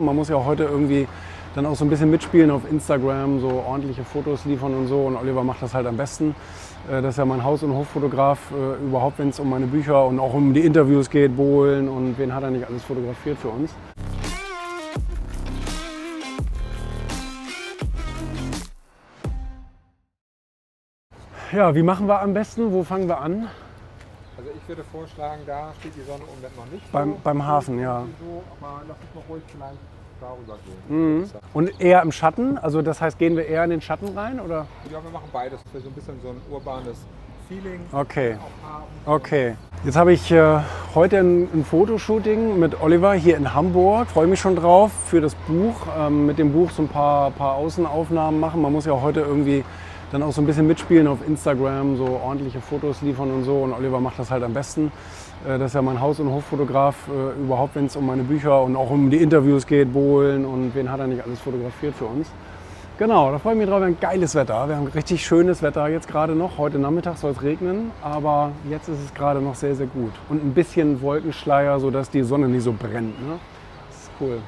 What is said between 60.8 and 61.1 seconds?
hat er